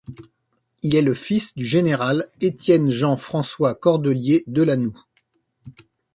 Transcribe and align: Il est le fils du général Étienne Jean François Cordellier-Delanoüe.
Il 0.81 0.95
est 0.95 1.03
le 1.03 1.13
fils 1.13 1.55
du 1.55 1.63
général 1.63 2.27
Étienne 2.41 2.89
Jean 2.89 3.17
François 3.17 3.75
Cordellier-Delanoüe. 3.75 4.95